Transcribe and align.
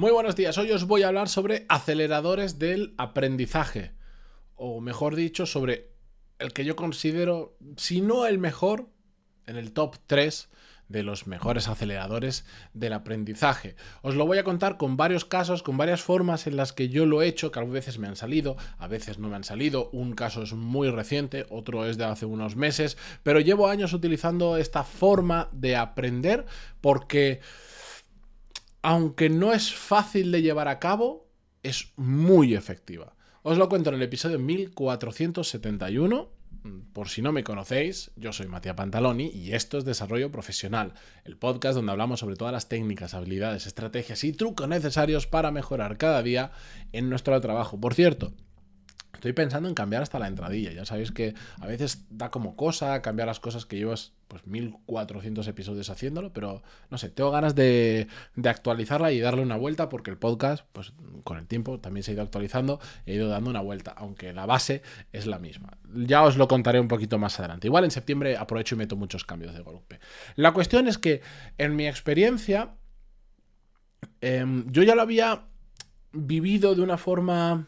Muy 0.00 0.12
buenos 0.12 0.34
días, 0.34 0.56
hoy 0.56 0.72
os 0.72 0.86
voy 0.86 1.02
a 1.02 1.08
hablar 1.08 1.28
sobre 1.28 1.66
aceleradores 1.68 2.58
del 2.58 2.94
aprendizaje, 2.96 3.92
o 4.54 4.80
mejor 4.80 5.14
dicho, 5.14 5.44
sobre 5.44 5.90
el 6.38 6.54
que 6.54 6.64
yo 6.64 6.74
considero, 6.74 7.58
si 7.76 8.00
no 8.00 8.24
el 8.24 8.38
mejor, 8.38 8.88
en 9.46 9.58
el 9.58 9.72
top 9.72 9.96
3 10.06 10.48
de 10.88 11.02
los 11.02 11.26
mejores 11.26 11.68
aceleradores 11.68 12.46
del 12.72 12.94
aprendizaje. 12.94 13.76
Os 14.00 14.14
lo 14.14 14.24
voy 14.24 14.38
a 14.38 14.42
contar 14.42 14.78
con 14.78 14.96
varios 14.96 15.26
casos, 15.26 15.62
con 15.62 15.76
varias 15.76 16.00
formas 16.00 16.46
en 16.46 16.56
las 16.56 16.72
que 16.72 16.88
yo 16.88 17.04
lo 17.04 17.20
he 17.20 17.26
hecho, 17.26 17.52
que 17.52 17.60
a 17.60 17.64
veces 17.64 17.98
me 17.98 18.08
han 18.08 18.16
salido, 18.16 18.56
a 18.78 18.88
veces 18.88 19.18
no 19.18 19.28
me 19.28 19.36
han 19.36 19.44
salido. 19.44 19.90
Un 19.90 20.14
caso 20.14 20.44
es 20.44 20.54
muy 20.54 20.88
reciente, 20.88 21.44
otro 21.50 21.84
es 21.84 21.98
de 21.98 22.06
hace 22.06 22.24
unos 22.24 22.56
meses, 22.56 22.96
pero 23.22 23.38
llevo 23.38 23.68
años 23.68 23.92
utilizando 23.92 24.56
esta 24.56 24.82
forma 24.82 25.50
de 25.52 25.76
aprender 25.76 26.46
porque 26.80 27.42
aunque 28.82 29.28
no 29.28 29.52
es 29.52 29.74
fácil 29.74 30.32
de 30.32 30.42
llevar 30.42 30.68
a 30.68 30.78
cabo, 30.78 31.28
es 31.62 31.92
muy 31.96 32.54
efectiva. 32.54 33.14
Os 33.42 33.58
lo 33.58 33.68
cuento 33.68 33.90
en 33.90 33.96
el 33.96 34.02
episodio 34.02 34.38
1471. 34.38 36.28
Por 36.92 37.08
si 37.08 37.22
no 37.22 37.32
me 37.32 37.44
conocéis, 37.44 38.10
yo 38.16 38.32
soy 38.32 38.46
Matías 38.46 38.74
Pantaloni 38.74 39.28
y 39.28 39.54
esto 39.54 39.78
es 39.78 39.84
Desarrollo 39.84 40.30
Profesional, 40.30 40.92
el 41.24 41.38
podcast 41.38 41.74
donde 41.76 41.92
hablamos 41.92 42.20
sobre 42.20 42.36
todas 42.36 42.52
las 42.52 42.68
técnicas, 42.68 43.14
habilidades, 43.14 43.66
estrategias 43.66 44.24
y 44.24 44.32
trucos 44.32 44.68
necesarios 44.68 45.26
para 45.26 45.52
mejorar 45.52 45.96
cada 45.96 46.22
día 46.22 46.52
en 46.92 47.08
nuestro 47.08 47.40
trabajo. 47.40 47.80
Por 47.80 47.94
cierto, 47.94 48.34
Estoy 49.20 49.34
pensando 49.34 49.68
en 49.68 49.74
cambiar 49.74 50.02
hasta 50.02 50.18
la 50.18 50.28
entradilla. 50.28 50.72
Ya 50.72 50.86
sabéis 50.86 51.12
que 51.12 51.34
a 51.60 51.66
veces 51.66 52.06
da 52.08 52.30
como 52.30 52.56
cosa 52.56 53.02
cambiar 53.02 53.28
las 53.28 53.38
cosas 53.38 53.66
que 53.66 53.76
llevas 53.76 54.14
pues 54.28 54.46
1400 54.46 55.46
episodios 55.46 55.90
haciéndolo, 55.90 56.32
pero 56.32 56.62
no 56.88 56.96
sé, 56.96 57.10
tengo 57.10 57.30
ganas 57.30 57.54
de, 57.54 58.06
actualizarla 58.42 59.12
y 59.12 59.20
darle 59.20 59.42
una 59.42 59.58
vuelta 59.58 59.90
porque 59.90 60.10
el 60.10 60.16
podcast, 60.16 60.64
pues 60.72 60.94
con 61.22 61.36
el 61.36 61.46
tiempo 61.46 61.80
también 61.80 62.02
se 62.02 62.12
ha 62.12 62.14
ido 62.14 62.22
actualizando 62.22 62.80
he 63.04 63.12
ido 63.12 63.28
dando 63.28 63.50
una 63.50 63.60
vuelta, 63.60 63.90
aunque 63.94 64.32
la 64.32 64.46
base 64.46 64.80
es 65.12 65.26
la 65.26 65.38
misma. 65.38 65.76
Ya 66.06 66.22
os 66.22 66.38
lo 66.38 66.48
contaré 66.48 66.80
un 66.80 66.88
poquito 66.88 67.18
más 67.18 67.38
adelante. 67.40 67.66
Igual 67.66 67.84
en 67.84 67.90
septiembre 67.90 68.38
aprovecho 68.38 68.74
y 68.74 68.78
meto 68.78 68.96
muchos 68.96 69.26
cambios 69.26 69.52
de 69.52 69.60
golpe. 69.60 70.00
La 70.34 70.52
cuestión 70.54 70.88
es 70.88 70.96
que 70.96 71.20
en 71.58 71.76
mi 71.76 71.86
experiencia, 71.86 72.70
em, 74.22 74.64
yo 74.72 74.82
ya 74.82 74.94
lo 74.94 75.02
había 75.02 75.42
vivido 76.12 76.74
de 76.74 76.80
una 76.80 76.96
forma 76.96 77.66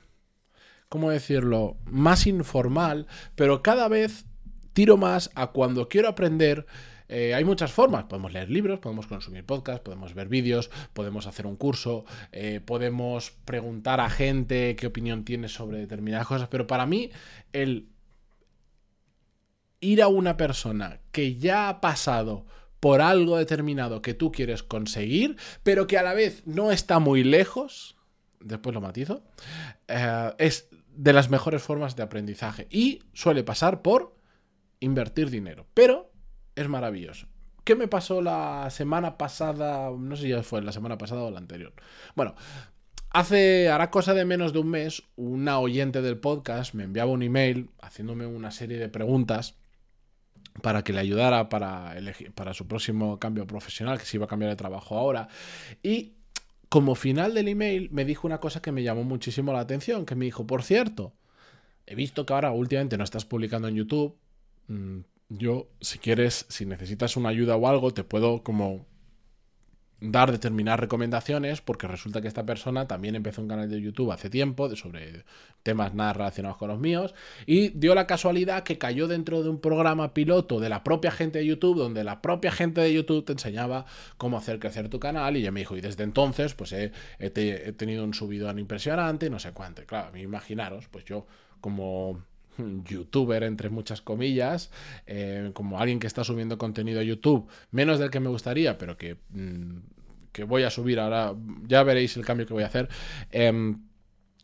¿cómo 0.92 1.08
decirlo?, 1.08 1.78
más 1.86 2.26
informal, 2.26 3.06
pero 3.34 3.62
cada 3.62 3.88
vez 3.88 4.26
tiro 4.74 4.98
más 4.98 5.30
a 5.34 5.46
cuando 5.46 5.88
quiero 5.88 6.06
aprender. 6.06 6.66
Eh, 7.08 7.34
hay 7.34 7.44
muchas 7.44 7.72
formas. 7.72 8.04
Podemos 8.04 8.30
leer 8.34 8.50
libros, 8.50 8.78
podemos 8.78 9.06
consumir 9.06 9.46
podcasts, 9.46 9.80
podemos 9.82 10.12
ver 10.12 10.28
vídeos, 10.28 10.70
podemos 10.92 11.26
hacer 11.26 11.46
un 11.46 11.56
curso, 11.56 12.04
eh, 12.30 12.60
podemos 12.62 13.30
preguntar 13.46 14.00
a 14.00 14.10
gente 14.10 14.76
qué 14.76 14.86
opinión 14.86 15.24
tiene 15.24 15.48
sobre 15.48 15.78
determinadas 15.78 16.26
cosas. 16.26 16.48
Pero 16.48 16.66
para 16.66 16.84
mí, 16.84 17.10
el 17.54 17.88
ir 19.80 20.02
a 20.02 20.08
una 20.08 20.36
persona 20.36 21.00
que 21.10 21.36
ya 21.36 21.70
ha 21.70 21.80
pasado 21.80 22.44
por 22.80 23.00
algo 23.00 23.38
determinado 23.38 24.02
que 24.02 24.12
tú 24.12 24.30
quieres 24.30 24.62
conseguir, 24.62 25.38
pero 25.62 25.86
que 25.86 25.96
a 25.96 26.02
la 26.02 26.12
vez 26.12 26.42
no 26.44 26.70
está 26.70 26.98
muy 26.98 27.24
lejos, 27.24 27.96
después 28.40 28.74
lo 28.74 28.80
matizo, 28.80 29.22
eh, 29.88 30.32
es 30.38 30.68
de 30.94 31.12
las 31.12 31.30
mejores 31.30 31.62
formas 31.62 31.96
de 31.96 32.02
aprendizaje 32.02 32.66
y 32.70 33.00
suele 33.12 33.44
pasar 33.44 33.82
por 33.82 34.16
invertir 34.80 35.30
dinero, 35.30 35.66
pero 35.74 36.10
es 36.54 36.68
maravilloso. 36.68 37.26
¿Qué 37.64 37.76
me 37.76 37.88
pasó 37.88 38.20
la 38.20 38.68
semana 38.70 39.16
pasada? 39.16 39.90
No 39.96 40.16
sé 40.16 40.22
si 40.22 40.42
fue 40.42 40.62
la 40.62 40.72
semana 40.72 40.98
pasada 40.98 41.22
o 41.22 41.30
la 41.30 41.38
anterior. 41.38 41.72
Bueno, 42.16 42.34
hace, 43.10 43.68
hará 43.68 43.90
cosa 43.90 44.14
de 44.14 44.24
menos 44.24 44.52
de 44.52 44.58
un 44.58 44.68
mes, 44.68 45.04
una 45.16 45.58
oyente 45.60 46.02
del 46.02 46.18
podcast 46.18 46.74
me 46.74 46.84
enviaba 46.84 47.12
un 47.12 47.22
email 47.22 47.70
haciéndome 47.80 48.26
una 48.26 48.50
serie 48.50 48.78
de 48.78 48.88
preguntas 48.88 49.56
para 50.60 50.82
que 50.82 50.92
le 50.92 51.00
ayudara 51.00 51.48
para, 51.48 51.96
elegir, 51.96 52.32
para 52.32 52.52
su 52.52 52.66
próximo 52.66 53.18
cambio 53.18 53.46
profesional, 53.46 53.98
que 53.98 54.04
se 54.04 54.16
iba 54.16 54.26
a 54.26 54.28
cambiar 54.28 54.50
de 54.50 54.56
trabajo 54.56 54.98
ahora. 54.98 55.28
Y 55.82 56.16
como 56.72 56.94
final 56.94 57.34
del 57.34 57.48
email 57.48 57.90
me 57.92 58.06
dijo 58.06 58.26
una 58.26 58.40
cosa 58.40 58.62
que 58.62 58.72
me 58.72 58.82
llamó 58.82 59.04
muchísimo 59.04 59.52
la 59.52 59.60
atención, 59.60 60.06
que 60.06 60.14
me 60.14 60.24
dijo, 60.24 60.46
por 60.46 60.62
cierto, 60.62 61.12
he 61.84 61.94
visto 61.94 62.24
que 62.24 62.32
ahora 62.32 62.50
últimamente 62.50 62.96
no 62.96 63.04
estás 63.04 63.26
publicando 63.26 63.68
en 63.68 63.74
YouTube. 63.74 64.16
Mm, 64.68 65.00
yo, 65.28 65.68
si 65.82 65.98
quieres, 65.98 66.46
si 66.48 66.64
necesitas 66.64 67.18
una 67.18 67.28
ayuda 67.28 67.56
o 67.56 67.68
algo, 67.68 67.92
te 67.92 68.04
puedo 68.04 68.42
como 68.42 68.86
dar 70.02 70.32
determinadas 70.32 70.80
recomendaciones 70.80 71.60
porque 71.60 71.86
resulta 71.86 72.20
que 72.20 72.28
esta 72.28 72.44
persona 72.44 72.88
también 72.88 73.14
empezó 73.14 73.40
un 73.40 73.48
canal 73.48 73.70
de 73.70 73.80
YouTube 73.80 74.10
hace 74.10 74.28
tiempo 74.28 74.74
sobre 74.74 75.24
temas 75.62 75.94
nada 75.94 76.12
relacionados 76.12 76.58
con 76.58 76.68
los 76.68 76.80
míos 76.80 77.14
y 77.46 77.68
dio 77.70 77.94
la 77.94 78.06
casualidad 78.06 78.64
que 78.64 78.78
cayó 78.78 79.06
dentro 79.06 79.42
de 79.42 79.48
un 79.48 79.60
programa 79.60 80.12
piloto 80.12 80.58
de 80.58 80.68
la 80.68 80.82
propia 80.82 81.12
gente 81.12 81.38
de 81.38 81.46
YouTube 81.46 81.78
donde 81.78 82.02
la 82.02 82.20
propia 82.20 82.50
gente 82.50 82.80
de 82.80 82.92
YouTube 82.92 83.24
te 83.24 83.32
enseñaba 83.32 83.86
cómo 84.16 84.36
hacer 84.36 84.58
crecer 84.58 84.88
tu 84.88 84.98
canal 84.98 85.36
y 85.36 85.42
ya 85.42 85.52
me 85.52 85.60
dijo 85.60 85.76
y 85.76 85.80
desde 85.80 86.02
entonces 86.02 86.54
pues 86.54 86.72
he, 86.72 86.90
tenido 87.76 88.04
un 88.04 88.14
subidón 88.14 88.58
impresionante 88.58 89.30
no 89.30 89.38
sé 89.38 89.52
cuánto. 89.52 89.84
Claro 89.86 90.16
imaginaros 90.16 90.88
pues 90.88 91.04
yo 91.04 91.26
como 91.60 92.24
youtuber, 92.84 93.42
entre 93.42 93.70
muchas 93.70 94.00
comillas, 94.00 94.70
eh, 95.06 95.50
como 95.54 95.78
alguien 95.78 96.00
que 96.00 96.06
está 96.06 96.24
subiendo 96.24 96.58
contenido 96.58 97.00
a 97.00 97.02
YouTube, 97.02 97.48
menos 97.70 97.98
del 97.98 98.10
que 98.10 98.20
me 98.20 98.28
gustaría, 98.28 98.78
pero 98.78 98.96
que, 98.96 99.16
mm, 99.30 99.78
que 100.32 100.44
voy 100.44 100.62
a 100.62 100.70
subir 100.70 101.00
ahora, 101.00 101.34
ya 101.66 101.82
veréis 101.82 102.16
el 102.16 102.24
cambio 102.24 102.46
que 102.46 102.54
voy 102.54 102.62
a 102.62 102.66
hacer. 102.66 102.88
Em, 103.30 103.82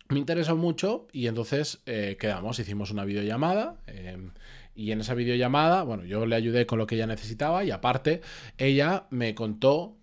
me 0.09 0.19
interesó 0.19 0.57
mucho 0.57 1.07
y 1.13 1.27
entonces 1.27 1.81
eh, 1.87 2.17
quedamos, 2.19 2.59
hicimos 2.59 2.91
una 2.91 3.05
videollamada. 3.05 3.77
Em, 3.87 4.31
y 4.75 4.93
en 4.93 5.01
esa 5.01 5.15
videollamada, 5.15 5.83
bueno, 5.83 6.05
yo 6.05 6.25
le 6.25 6.37
ayudé 6.37 6.65
con 6.65 6.79
lo 6.79 6.87
que 6.87 6.95
ella 6.95 7.07
necesitaba 7.07 7.65
y 7.65 7.73
aparte 7.73 8.23
ella 8.59 9.07
me 9.11 9.35
contó 9.35 9.98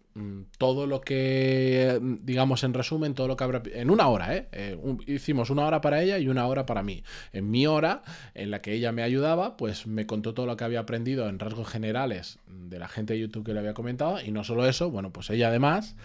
todo 0.57 0.87
lo 0.87 1.01
que, 1.01 1.99
digamos 2.21 2.63
en 2.63 2.73
resumen, 2.73 3.13
todo 3.13 3.27
lo 3.27 3.35
que 3.35 3.43
habrá... 3.43 3.61
En 3.73 3.89
una 3.89 4.07
hora, 4.07 4.35
¿eh? 4.35 4.47
eh 4.53 4.77
hicimos 5.07 5.49
una 5.49 5.65
hora 5.65 5.81
para 5.81 6.01
ella 6.01 6.17
y 6.19 6.29
una 6.29 6.47
hora 6.47 6.65
para 6.65 6.83
mí. 6.83 7.03
En 7.33 7.51
mi 7.51 7.67
hora, 7.67 8.01
en 8.33 8.49
la 8.49 8.61
que 8.61 8.73
ella 8.73 8.93
me 8.93 9.03
ayudaba, 9.03 9.57
pues 9.57 9.87
me 9.87 10.05
contó 10.05 10.33
todo 10.33 10.45
lo 10.45 10.55
que 10.55 10.63
había 10.63 10.79
aprendido 10.79 11.27
en 11.27 11.39
rasgos 11.39 11.67
generales 11.67 12.39
de 12.47 12.79
la 12.79 12.87
gente 12.87 13.13
de 13.13 13.19
YouTube 13.19 13.45
que 13.45 13.53
le 13.53 13.59
había 13.59 13.73
comentado. 13.73 14.21
Y 14.21 14.31
no 14.31 14.45
solo 14.45 14.65
eso, 14.67 14.89
bueno, 14.89 15.11
pues 15.11 15.29
ella 15.29 15.49
además 15.49 15.95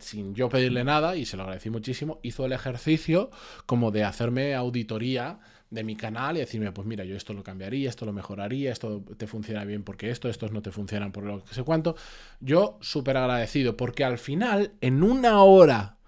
sin 0.00 0.34
yo 0.34 0.48
pedirle 0.48 0.84
nada, 0.84 1.16
y 1.16 1.24
se 1.24 1.36
lo 1.36 1.44
agradecí 1.44 1.70
muchísimo, 1.70 2.20
hizo 2.22 2.44
el 2.44 2.52
ejercicio 2.52 3.30
como 3.64 3.90
de 3.90 4.04
hacerme 4.04 4.54
auditoría 4.54 5.38
de 5.76 5.84
mi 5.84 5.94
canal 5.94 6.36
y 6.36 6.40
decirme, 6.40 6.72
pues 6.72 6.86
mira, 6.88 7.04
yo 7.04 7.16
esto 7.16 7.32
lo 7.32 7.44
cambiaría, 7.44 7.88
esto 7.88 8.04
lo 8.04 8.12
mejoraría, 8.12 8.72
esto 8.72 9.04
te 9.16 9.28
funciona 9.28 9.64
bien 9.64 9.84
porque 9.84 10.10
esto, 10.10 10.28
estos 10.28 10.50
no 10.50 10.62
te 10.62 10.72
funcionan 10.72 11.12
por 11.12 11.22
lo 11.22 11.44
que 11.44 11.54
sé 11.54 11.62
cuánto. 11.62 11.94
Yo 12.40 12.78
súper 12.80 13.16
agradecido 13.16 13.76
porque 13.76 14.02
al 14.02 14.18
final, 14.18 14.72
en 14.80 15.04
una 15.04 15.42
hora 15.42 15.98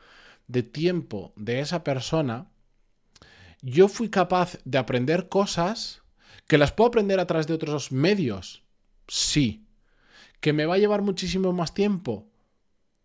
de 0.49 0.65
tiempo 0.65 1.33
de 1.37 1.61
esa 1.61 1.85
persona, 1.85 2.49
yo 3.63 3.89
fui 3.89 4.09
capaz 4.09 4.59
de 4.65 4.79
aprender 4.79 5.29
cosas 5.29 6.03
que 6.47 6.59
las 6.59 6.73
puedo 6.73 6.89
aprender 6.89 7.21
a 7.21 7.27
través 7.27 7.47
de 7.47 7.55
otros 7.55 7.93
medios. 7.93 8.65
Sí. 9.07 9.67
¿Que 10.41 10.53
me 10.53 10.67
va 10.67 10.75
a 10.75 10.79
llevar 10.79 11.03
muchísimo 11.03 11.53
más 11.53 11.75
tiempo? 11.75 12.31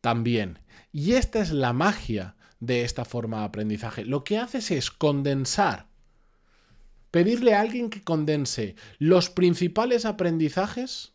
También. 0.02 0.60
Y 0.92 1.14
esta 1.14 1.40
es 1.40 1.52
la 1.52 1.74
magia 1.74 2.36
de 2.60 2.84
esta 2.84 3.04
forma 3.04 3.40
de 3.40 3.46
aprendizaje. 3.46 4.06
Lo 4.06 4.24
que 4.24 4.38
haces 4.38 4.72
es 4.72 4.92
condensar 4.92 5.93
pedirle 7.14 7.54
a 7.54 7.62
alguien 7.62 7.92
que 7.92 8.02
condense 8.02 8.74
los 8.98 9.30
principales 9.30 10.04
aprendizajes 10.04 11.14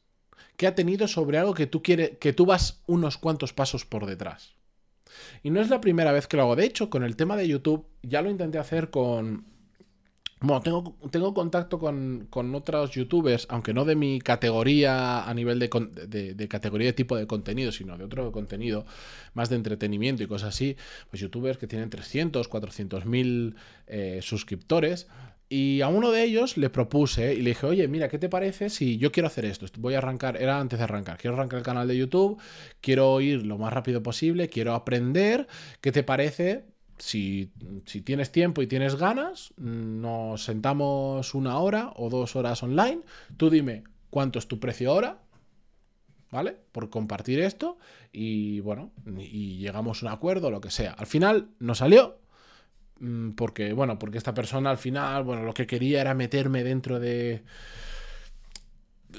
que 0.57 0.69
ha 0.69 0.77
tenido 0.77 1.09
sobre 1.09 1.39
algo 1.39 1.55
que 1.55 1.67
tú 1.67 1.83
quieres, 1.83 2.19
que 2.21 2.33
tú 2.33 2.47
vas 2.47 2.83
unos 2.87 3.19
cuantos 3.19 3.53
pasos 3.53 3.85
por 3.85 4.07
detrás. 4.07 4.55
Y 5.43 5.51
no 5.51 5.61
es 5.61 5.71
la 5.71 5.81
primera 5.81 6.13
vez 6.13 6.29
que 6.29 6.37
lo 6.37 6.45
hago. 6.45 6.55
De 6.55 6.67
hecho, 6.67 6.89
con 6.89 7.03
el 7.03 7.17
tema 7.17 7.37
de 7.37 7.49
YouTube, 7.49 7.85
ya 8.05 8.23
lo 8.23 8.31
intenté 8.31 8.59
hacer 8.59 8.91
con. 8.91 9.45
Bueno, 10.41 10.61
tengo, 10.61 10.97
tengo 11.11 11.35
contacto 11.35 11.81
con, 11.81 12.29
otros 12.55 12.93
youtubers, 12.93 13.49
aunque 13.51 13.75
no 13.75 13.85
de 13.85 13.97
mi 13.97 14.21
categoría 14.21 15.29
a 15.29 15.35
nivel 15.35 15.59
de, 15.59 15.69
de, 16.37 16.49
categoría 16.49 16.87
de 16.87 16.93
tipo 16.93 17.17
de 17.17 17.27
contenido, 17.27 17.73
sino 17.73 17.99
de 17.99 18.05
otro 18.05 18.31
contenido, 18.31 18.87
más 19.35 19.49
de 19.49 19.57
entretenimiento 19.57 20.23
y 20.23 20.29
cosas 20.29 20.51
así. 20.51 20.77
Pues 21.11 21.21
youtubers 21.21 21.59
que 21.59 21.67
tienen 21.67 21.91
300, 21.91 22.47
400 22.47 23.05
mil 23.05 23.57
eh, 23.89 24.21
suscriptores 24.23 25.09
y 25.49 25.81
a 25.81 25.89
uno 25.89 26.11
de 26.11 26.25
ellos 26.25 26.57
le 26.57 26.71
propuse 26.71 27.35
y 27.35 27.43
le 27.43 27.51
dije, 27.51 27.67
oye, 27.67 27.89
mira, 27.89 28.09
¿qué 28.09 28.19
te 28.19 28.29
parece 28.29 28.69
si 28.71 28.99
yo 28.99 29.13
quiero 29.13 29.29
hacer 29.29 29.45
esto? 29.45 29.67
Voy 29.79 29.95
a 29.95 29.99
arrancar, 29.99 30.37
era 30.41 30.61
antes 30.61 30.79
de 30.79 30.85
arrancar, 30.85 31.19
quiero 31.19 31.37
arrancar 31.37 31.59
el 31.59 31.65
canal 31.65 31.89
de 31.89 31.97
YouTube, 31.97 32.41
quiero 32.81 33.21
ir 33.21 33.47
lo 33.47 33.59
más 33.59 33.73
rápido 33.73 34.03
posible, 34.03 34.49
quiero 34.49 34.75
aprender, 34.75 35.47
¿qué 35.81 35.93
te 35.93 36.03
parece? 36.03 36.65
Si, 36.99 37.53
si 37.87 38.03
tienes 38.03 38.33
tiempo 38.33 38.61
y 38.61 38.67
tienes 38.67 38.97
ganas, 38.97 39.55
nos 39.57 40.45
sentamos 40.45 41.35
una 41.35 41.59
hora 41.59 41.93
o 41.97 42.11
dos 42.11 42.37
horas 42.37 42.63
online, 42.63 43.01
tú 43.37 43.51
dime 43.51 43.85
cuánto 44.11 44.39
es 44.39 44.49
tu 44.49 44.59
precio 44.59 44.93
hora 44.93 45.21
¿vale? 46.31 46.57
Por 46.73 46.91
compartir 46.91 47.41
esto 47.41 47.79
y 48.13 48.61
bueno, 48.61 48.91
y 49.19 49.59
llegamos 49.59 50.03
a 50.03 50.07
un 50.07 50.13
acuerdo, 50.13 50.51
lo 50.51 50.61
que 50.61 50.71
sea. 50.71 50.93
Al 50.93 51.07
final 51.07 51.49
no 51.59 51.75
salió, 51.75 52.19
porque, 53.37 53.73
bueno, 53.73 53.99
porque 53.99 54.19
esta 54.19 54.35
persona 54.35 54.71
al 54.71 54.79
final, 54.79 55.25
bueno, 55.25 55.43
lo 55.43 55.55
que 55.55 55.67
quería 55.67 56.01
era 56.01 56.15
meterme 56.15 56.65
dentro 56.65 56.99
de 56.99 57.43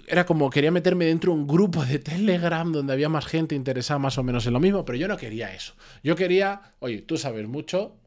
era 0.08 0.26
como 0.26 0.50
quería 0.50 0.72
meterme 0.72 1.06
dentro 1.06 1.34
de 1.34 1.40
un 1.40 1.48
grupo 1.48 1.84
de 1.84 2.00
Telegram 2.00 2.72
donde 2.72 2.94
había 2.94 3.10
más 3.10 3.26
gente 3.26 3.56
interesada 3.56 4.00
más 4.00 4.18
o 4.18 4.24
menos 4.24 4.46
en 4.46 4.54
lo 4.54 4.60
mismo, 4.60 4.86
pero 4.86 4.98
yo 4.98 5.08
no 5.08 5.18
quería 5.18 5.54
eso. 5.54 5.74
Yo 6.04 6.16
quería, 6.16 6.74
oye, 6.80 7.02
tú 7.02 7.18
sabes 7.18 7.48
mucho, 7.48 7.98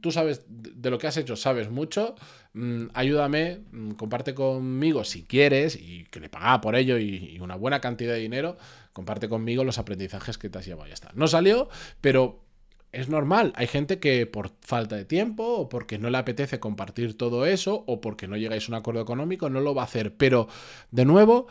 tú 0.00 0.10
sabes 0.10 0.44
de 0.48 0.90
lo 0.90 0.98
que 0.98 1.06
has 1.06 1.16
hecho, 1.16 1.36
sabes 1.36 1.70
mucho, 1.70 2.16
mm, 2.54 2.86
ayúdame, 2.94 3.60
mm, 3.70 3.92
comparte 3.92 4.34
conmigo 4.34 5.04
si 5.04 5.22
quieres 5.22 5.76
y 5.76 6.04
que 6.04 6.20
le 6.20 6.28
pagaba 6.28 6.60
por 6.60 6.74
ello 6.74 6.98
y, 6.98 7.32
y 7.36 7.38
una 7.40 7.54
buena 7.54 7.80
cantidad 7.80 8.12
de 8.12 8.20
dinero, 8.20 8.56
comparte 8.92 9.28
conmigo 9.28 9.62
los 9.62 9.78
aprendizajes 9.78 10.36
que 10.36 10.50
te 10.50 10.58
has 10.58 10.66
llevado. 10.66 10.88
Ya 10.88 10.94
está. 10.94 11.12
No 11.14 11.28
salió, 11.28 11.68
pero 12.00 12.49
es 12.92 13.08
normal. 13.08 13.52
Hay 13.56 13.66
gente 13.66 13.98
que 13.98 14.26
por 14.26 14.52
falta 14.60 14.96
de 14.96 15.04
tiempo 15.04 15.44
o 15.44 15.68
porque 15.68 15.98
no 15.98 16.10
le 16.10 16.18
apetece 16.18 16.60
compartir 16.60 17.16
todo 17.16 17.46
eso 17.46 17.84
o 17.86 18.00
porque 18.00 18.26
no 18.26 18.36
llegáis 18.36 18.68
a 18.68 18.72
un 18.72 18.74
acuerdo 18.74 19.00
económico 19.00 19.48
no 19.50 19.60
lo 19.60 19.74
va 19.74 19.82
a 19.82 19.86
hacer. 19.86 20.16
Pero, 20.16 20.48
de 20.90 21.04
nuevo, 21.04 21.46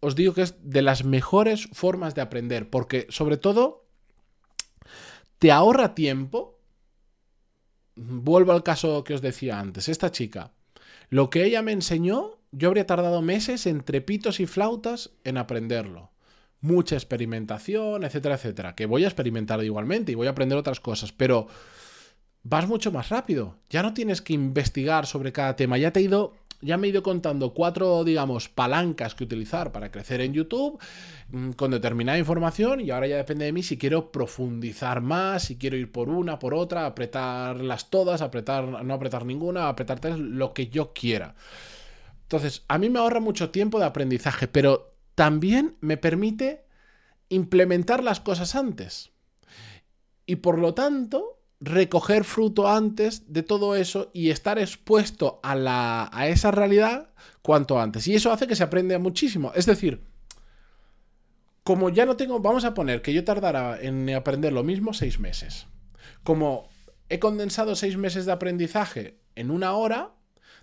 os 0.00 0.14
digo 0.14 0.34
que 0.34 0.42
es 0.42 0.56
de 0.62 0.82
las 0.82 1.04
mejores 1.04 1.68
formas 1.72 2.14
de 2.14 2.22
aprender 2.22 2.70
porque, 2.70 3.06
sobre 3.10 3.36
todo, 3.36 3.86
te 5.38 5.52
ahorra 5.52 5.94
tiempo. 5.94 6.58
Vuelvo 7.94 8.52
al 8.52 8.62
caso 8.62 9.04
que 9.04 9.14
os 9.14 9.20
decía 9.20 9.60
antes. 9.60 9.88
Esta 9.88 10.10
chica, 10.10 10.52
lo 11.10 11.28
que 11.28 11.44
ella 11.44 11.60
me 11.60 11.72
enseñó, 11.72 12.38
yo 12.52 12.68
habría 12.68 12.86
tardado 12.86 13.20
meses 13.20 13.66
entre 13.66 14.00
pitos 14.00 14.40
y 14.40 14.46
flautas 14.46 15.10
en 15.24 15.36
aprenderlo 15.36 16.11
mucha 16.62 16.94
experimentación, 16.94 18.04
etcétera, 18.04 18.36
etcétera. 18.36 18.74
Que 18.74 18.86
voy 18.86 19.04
a 19.04 19.08
experimentar 19.08 19.62
igualmente 19.62 20.12
y 20.12 20.14
voy 20.14 20.28
a 20.28 20.30
aprender 20.30 20.56
otras 20.56 20.80
cosas, 20.80 21.12
pero 21.12 21.48
vas 22.44 22.66
mucho 22.66 22.90
más 22.90 23.10
rápido. 23.10 23.56
Ya 23.68 23.82
no 23.82 23.92
tienes 23.92 24.22
que 24.22 24.32
investigar 24.32 25.06
sobre 25.06 25.32
cada 25.32 25.54
tema. 25.56 25.76
Ya 25.76 25.92
te 25.92 26.00
he 26.00 26.04
ido. 26.04 26.34
Ya 26.64 26.76
me 26.76 26.86
he 26.86 26.90
ido 26.90 27.02
contando 27.02 27.54
cuatro, 27.54 28.04
digamos, 28.04 28.48
palancas 28.48 29.16
que 29.16 29.24
utilizar 29.24 29.72
para 29.72 29.90
crecer 29.90 30.20
en 30.20 30.32
YouTube 30.32 30.78
mm, 31.30 31.50
con 31.52 31.72
determinada 31.72 32.20
información 32.20 32.80
y 32.80 32.92
ahora 32.92 33.08
ya 33.08 33.16
depende 33.16 33.46
de 33.46 33.52
mí 33.52 33.64
si 33.64 33.76
quiero 33.76 34.12
profundizar 34.12 35.00
más, 35.00 35.42
si 35.42 35.56
quiero 35.56 35.76
ir 35.76 35.90
por 35.90 36.08
una, 36.08 36.38
por 36.38 36.54
otra, 36.54 36.86
apretarlas 36.86 37.90
todas, 37.90 38.22
apretar, 38.22 38.84
no 38.84 38.94
apretar 38.94 39.26
ninguna, 39.26 39.66
apretar 39.68 40.16
lo 40.16 40.54
que 40.54 40.68
yo 40.68 40.92
quiera. 40.92 41.34
Entonces, 42.22 42.62
a 42.68 42.78
mí 42.78 42.88
me 42.88 43.00
ahorra 43.00 43.18
mucho 43.18 43.50
tiempo 43.50 43.80
de 43.80 43.86
aprendizaje, 43.86 44.46
pero 44.46 44.91
también 45.14 45.76
me 45.80 45.96
permite 45.96 46.64
implementar 47.28 48.02
las 48.02 48.20
cosas 48.20 48.54
antes. 48.54 49.10
Y 50.26 50.36
por 50.36 50.58
lo 50.58 50.74
tanto, 50.74 51.40
recoger 51.60 52.24
fruto 52.24 52.68
antes 52.68 53.32
de 53.32 53.42
todo 53.42 53.76
eso 53.76 54.10
y 54.12 54.30
estar 54.30 54.58
expuesto 54.58 55.40
a, 55.42 55.54
la, 55.54 56.10
a 56.12 56.28
esa 56.28 56.50
realidad 56.50 57.10
cuanto 57.42 57.80
antes. 57.80 58.06
Y 58.06 58.14
eso 58.14 58.32
hace 58.32 58.46
que 58.46 58.56
se 58.56 58.62
aprenda 58.62 58.98
muchísimo. 58.98 59.52
Es 59.54 59.66
decir, 59.66 60.04
como 61.64 61.90
ya 61.90 62.06
no 62.06 62.16
tengo, 62.16 62.40
vamos 62.40 62.64
a 62.64 62.74
poner 62.74 63.02
que 63.02 63.12
yo 63.12 63.24
tardara 63.24 63.80
en 63.80 64.10
aprender 64.10 64.52
lo 64.52 64.64
mismo 64.64 64.92
seis 64.92 65.18
meses. 65.18 65.66
Como 66.22 66.68
he 67.08 67.18
condensado 67.18 67.76
seis 67.76 67.96
meses 67.96 68.26
de 68.26 68.32
aprendizaje 68.32 69.18
en 69.34 69.50
una 69.50 69.72
hora, 69.72 70.14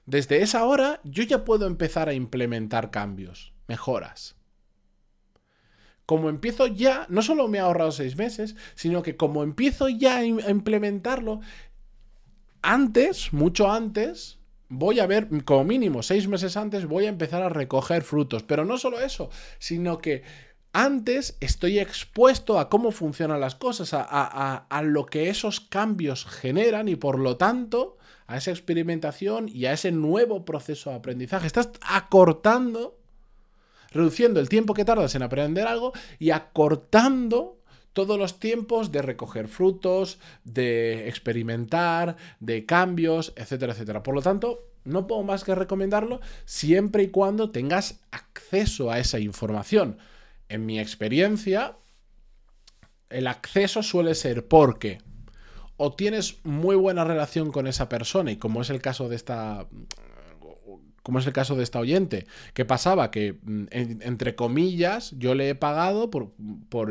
desde 0.06 0.42
esa 0.42 0.66
hora 0.66 1.02
yo 1.04 1.24
ya 1.24 1.45
puedo 1.45 1.68
empezar 1.68 2.10
a 2.10 2.13
implementar 2.13 2.92
cambios, 2.92 3.54
mejoras 3.68 4.38
como 6.09 6.29
empiezo 6.29 6.65
ya, 6.65 7.06
no 7.09 7.21
solo 7.21 7.47
me 7.47 7.59
ha 7.59 7.65
ahorrado 7.65 7.91
seis 7.91 8.17
meses, 8.17 8.56
sino 8.73 9.03
que 9.03 9.15
como 9.15 9.44
empiezo 9.44 9.89
ya 9.89 10.17
a 10.17 10.25
implementarlo, 10.25 11.39
antes, 12.63 13.31
mucho 13.31 13.71
antes, 13.71 14.39
voy 14.69 15.00
a 15.01 15.06
ver, 15.06 15.27
como 15.45 15.65
mínimo 15.65 16.01
seis 16.01 16.27
meses 16.27 16.57
antes, 16.57 16.88
voy 16.88 17.06
a 17.06 17.09
empezar 17.09 17.44
a 17.44 17.50
recoger 17.50 18.01
frutos. 18.01 18.41
Pero 18.41 18.65
no 18.65 18.79
solo 18.79 19.00
eso, 19.00 19.29
sino 19.59 20.00
que 20.00 20.23
antes 20.73 21.38
estoy 21.41 21.77
expuesto 21.77 22.57
a 22.57 22.69
cómo 22.69 22.89
funcionan 22.89 23.39
las 23.39 23.53
cosas, 23.53 23.94
a, 23.94 24.65
a, 24.67 24.81
lo 24.81 25.06
que 25.06 25.29
esos 25.29 25.59
cambios 25.59 26.25
generan 26.25 26.88
y 26.88 26.95
por 26.95 27.19
lo 27.19 27.38
tanto 27.38 27.97
a 28.25 28.38
esa 28.38 28.50
experimentación 28.50 29.47
y 29.47 29.67
a 29.67 29.73
ese 29.73 29.91
nuevo 29.91 30.44
proceso 30.44 30.89
de 30.89 30.95
aprendizaje. 30.95 31.45
Estás 31.45 31.69
acortando 31.81 32.99
reduciendo 33.91 34.39
el 34.39 34.50
tiempo 34.50 34.74
que 34.74 34.86
tardas 34.86 35.15
en 35.15 35.24
aprender 35.24 35.68
algo 35.68 35.94
y 36.19 36.31
acortando 36.31 37.59
todos 37.94 38.18
los 38.18 38.39
tiempos 38.39 38.91
de 38.91 39.01
recoger 39.01 39.47
frutos, 39.47 40.19
de 40.44 41.07
experimentar, 41.07 42.15
de 42.39 42.65
cambios, 42.65 43.33
etcétera, 43.36 43.74
etcétera. 43.74 44.03
Por 44.03 44.15
lo 44.15 44.21
tanto, 44.21 44.69
no 44.86 45.07
puedo 45.07 45.24
más 45.24 45.44
que 45.44 45.56
recomendarlo 45.56 46.21
siempre 46.45 47.03
y 47.03 47.09
cuando 47.09 47.51
tengas 47.51 48.00
acceso 48.12 48.91
a 48.91 49.00
esa 49.00 49.19
información. 49.19 49.97
En 50.47 50.65
mi 50.65 50.80
experiencia, 50.80 51.75
el 53.09 53.27
acceso 53.27 53.83
suele 53.83 54.15
ser 54.15 54.47
porque 54.47 55.00
o 55.77 55.94
tienes 55.94 56.39
muy 56.44 56.75
buena 56.75 57.06
relación 57.06 57.51
con 57.51 57.65
esa 57.65 57.88
persona, 57.88 58.31
y 58.31 58.35
como 58.35 58.62
es 58.62 58.69
el 58.69 58.81
caso 58.81 59.07
de 59.07 59.15
esta 59.15 59.65
como 61.09 61.17
es 61.17 61.25
el 61.25 61.33
caso 61.33 61.56
de 61.56 61.63
esta 61.63 61.79
oyente. 61.79 62.27
¿Qué 62.53 62.65
pasaba? 62.65 63.09
Que, 63.09 63.33
mm, 63.41 63.63
entre 63.71 64.35
comillas, 64.35 65.15
yo 65.17 65.33
le 65.33 65.50
he 65.50 65.56
pagado 65.56 66.11
por, 66.11 66.33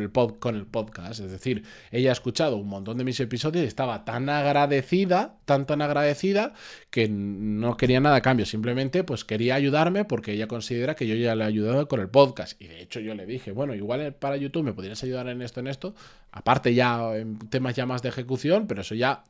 el 0.00 0.10
pod, 0.10 0.40
con 0.40 0.56
el 0.56 0.66
podcast. 0.66 1.20
Es 1.20 1.30
decir, 1.30 1.62
ella 1.92 2.10
ha 2.10 2.14
escuchado 2.14 2.56
un 2.56 2.66
montón 2.66 2.98
de 2.98 3.04
mis 3.04 3.20
episodios 3.20 3.62
y 3.64 3.68
estaba 3.68 4.04
tan 4.04 4.28
agradecida, 4.28 5.36
tan 5.44 5.66
tan 5.66 5.82
agradecida, 5.82 6.52
que 6.90 7.08
no 7.08 7.76
quería 7.76 8.00
nada 8.00 8.16
a 8.16 8.20
cambio. 8.20 8.44
Simplemente, 8.44 9.04
pues 9.04 9.24
quería 9.24 9.54
ayudarme 9.54 10.04
porque 10.04 10.32
ella 10.32 10.48
considera 10.48 10.96
que 10.96 11.06
yo 11.06 11.14
ya 11.14 11.36
le 11.36 11.44
he 11.44 11.46
ayudado 11.46 11.86
con 11.86 12.00
el 12.00 12.08
podcast. 12.08 12.60
Y 12.60 12.66
de 12.66 12.82
hecho 12.82 12.98
yo 12.98 13.14
le 13.14 13.24
dije, 13.24 13.52
bueno, 13.52 13.76
igual 13.76 14.14
para 14.14 14.36
YouTube 14.36 14.64
me 14.64 14.72
podrías 14.72 15.00
ayudar 15.04 15.28
en 15.28 15.42
esto, 15.42 15.60
en 15.60 15.68
esto. 15.68 15.94
Aparte 16.32 16.74
ya 16.74 17.14
en 17.14 17.38
temas 17.50 17.76
ya 17.76 17.86
más 17.86 18.02
de 18.02 18.08
ejecución, 18.08 18.66
pero 18.66 18.80
eso 18.80 18.96
ya 18.96 19.22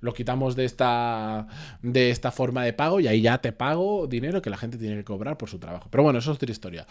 lo 0.00 0.12
quitamos 0.14 0.56
de 0.56 0.64
esta, 0.64 1.46
de 1.82 2.10
esta 2.10 2.30
forma 2.30 2.64
de 2.64 2.72
pago 2.72 3.00
y 3.00 3.08
ahí 3.08 3.22
ya 3.22 3.38
te 3.38 3.52
pago 3.52 4.06
dinero 4.06 4.42
que 4.42 4.50
la 4.50 4.56
gente 4.56 4.78
tiene 4.78 4.96
que 4.96 5.04
cobrar 5.04 5.38
por 5.38 5.48
su 5.48 5.58
trabajo. 5.58 5.88
Pero 5.90 6.02
bueno, 6.02 6.18
eso 6.18 6.30
es 6.30 6.36
otra 6.36 6.50
historia. 6.50 6.86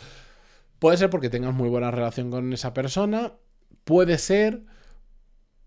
Puede 0.79 0.97
ser 0.97 1.09
porque 1.09 1.29
tengas 1.29 1.53
muy 1.53 1.69
buena 1.69 1.91
relación 1.91 2.31
con 2.31 2.51
esa 2.53 2.73
persona, 2.73 3.33
puede 3.83 4.17
ser 4.17 4.63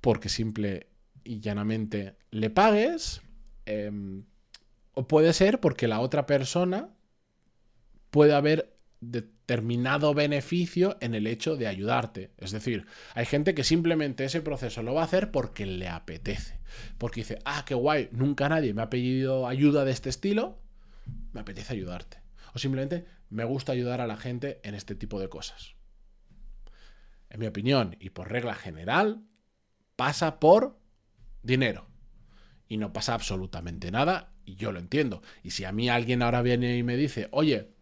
porque 0.00 0.28
simple 0.28 0.88
y 1.24 1.40
llanamente 1.40 2.16
le 2.30 2.50
pagues, 2.50 3.22
em, 3.66 4.24
o 4.94 5.06
puede 5.06 5.32
ser 5.32 5.60
porque 5.60 5.88
la 5.88 6.00
otra 6.00 6.26
persona 6.26 6.90
puede 8.10 8.34
haber 8.34 8.77
determinado 9.00 10.12
beneficio 10.14 10.96
en 11.00 11.14
el 11.14 11.26
hecho 11.26 11.56
de 11.56 11.66
ayudarte. 11.66 12.32
Es 12.38 12.50
decir, 12.50 12.86
hay 13.14 13.26
gente 13.26 13.54
que 13.54 13.64
simplemente 13.64 14.24
ese 14.24 14.42
proceso 14.42 14.82
lo 14.82 14.94
va 14.94 15.02
a 15.02 15.04
hacer 15.04 15.30
porque 15.30 15.66
le 15.66 15.88
apetece. 15.88 16.58
Porque 16.98 17.20
dice, 17.20 17.38
ah, 17.44 17.64
qué 17.66 17.74
guay, 17.74 18.08
nunca 18.12 18.48
nadie 18.48 18.74
me 18.74 18.82
ha 18.82 18.90
pedido 18.90 19.46
ayuda 19.46 19.84
de 19.84 19.92
este 19.92 20.10
estilo, 20.10 20.58
me 21.32 21.40
apetece 21.40 21.72
ayudarte. 21.72 22.18
O 22.54 22.58
simplemente 22.58 23.06
me 23.30 23.44
gusta 23.44 23.72
ayudar 23.72 24.00
a 24.00 24.06
la 24.06 24.16
gente 24.16 24.60
en 24.64 24.74
este 24.74 24.94
tipo 24.94 25.20
de 25.20 25.28
cosas. 25.28 25.74
En 27.30 27.40
mi 27.40 27.46
opinión, 27.46 27.96
y 28.00 28.10
por 28.10 28.30
regla 28.30 28.54
general, 28.54 29.22
pasa 29.96 30.40
por 30.40 30.78
dinero. 31.42 31.86
Y 32.68 32.78
no 32.78 32.92
pasa 32.92 33.14
absolutamente 33.14 33.90
nada, 33.90 34.32
y 34.44 34.56
yo 34.56 34.72
lo 34.72 34.78
entiendo. 34.78 35.22
Y 35.42 35.50
si 35.50 35.64
a 35.64 35.72
mí 35.72 35.88
alguien 35.88 36.22
ahora 36.22 36.42
viene 36.42 36.76
y 36.76 36.82
me 36.82 36.96
dice, 36.96 37.28
oye, 37.32 37.74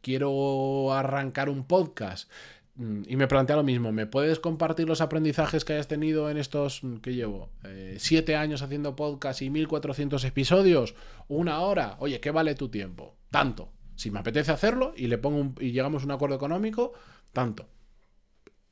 quiero 0.00 0.92
arrancar 0.92 1.48
un 1.48 1.64
podcast 1.64 2.30
mm, 2.76 3.02
y 3.06 3.16
me 3.16 3.28
plantea 3.28 3.56
lo 3.56 3.62
mismo, 3.62 3.92
¿me 3.92 4.06
puedes 4.06 4.38
compartir 4.38 4.88
los 4.88 5.00
aprendizajes 5.00 5.64
que 5.64 5.74
hayas 5.74 5.88
tenido 5.88 6.30
en 6.30 6.38
estos, 6.38 6.82
mm, 6.82 6.96
que 6.96 7.14
llevo? 7.14 7.50
Eh, 7.64 7.96
siete 7.98 8.36
años 8.36 8.62
haciendo 8.62 8.96
podcast 8.96 9.42
y 9.42 9.50
1400 9.50 10.24
episodios, 10.24 10.94
una 11.28 11.60
hora, 11.60 11.96
oye, 12.00 12.20
¿qué 12.20 12.30
vale 12.30 12.54
tu 12.54 12.68
tiempo? 12.68 13.16
Tanto. 13.30 13.72
Si 13.94 14.10
me 14.10 14.18
apetece 14.18 14.50
hacerlo 14.52 14.94
y 14.96 15.06
le 15.06 15.18
pongo 15.18 15.60
y 15.60 15.72
llegamos 15.72 16.02
a 16.02 16.06
un 16.06 16.12
acuerdo 16.12 16.36
económico, 16.36 16.92
tanto. 17.32 17.68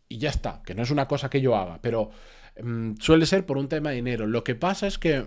Y 0.09 0.19
ya 0.19 0.31
está, 0.31 0.63
que 0.65 0.75
no 0.75 0.83
es 0.83 0.91
una 0.91 1.07
cosa 1.07 1.31
que 1.31 1.41
yo 1.41 1.55
haga, 1.55 1.81
pero 1.81 2.11
suele 2.99 3.27
ser 3.27 3.47
por 3.47 3.59
un 3.59 3.69
tema 3.69 3.91
de 3.91 3.97
dinero. 3.97 4.27
Lo 4.27 4.45
que 4.45 4.55
pasa 4.55 4.87
es 4.87 4.99
que 4.99 5.27